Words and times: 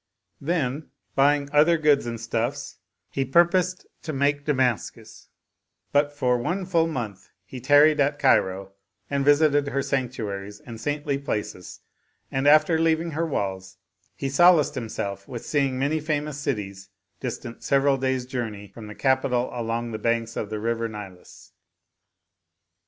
Then 0.41 0.89
buying 1.13 1.47
other 1.53 1.77
goods 1.77 2.07
and 2.07 2.19
stuffs 2.19 2.79
he 3.11 3.23
purposed 3.23 3.85
to 4.01 4.11
make 4.11 4.45
Damascus; 4.45 5.29
but 5.91 6.11
for 6.11 6.39
one 6.39 6.65
full 6.65 6.87
month 6.87 7.29
he 7.45 7.61
tarried 7.61 7.99
at 7.99 8.17
Cairo 8.17 8.73
and 9.11 9.23
visited 9.23 9.67
her 9.67 9.83
sanctuaries 9.83 10.59
and 10.59 10.81
saintly 10.81 11.19
places, 11.19 11.81
and 12.31 12.47
after 12.47 12.79
leaving 12.79 13.11
her 13.11 13.27
walls 13.27 13.77
he 14.15 14.27
solaced 14.27 14.73
himself 14.73 15.27
with 15.27 15.45
seeing 15.45 15.77
many 15.77 15.99
famous 15.99 16.39
cities 16.39 16.89
distant 17.19 17.61
several 17.63 17.97
days' 17.97 18.25
journey 18.25 18.67
from 18.67 18.87
the 18.87 18.95
capital 18.95 19.51
along 19.53 19.91
the 19.91 19.99
banks 19.99 20.35
of 20.35 20.49
the 20.49 20.59
River 20.59 20.87
Nilus. 20.87 21.51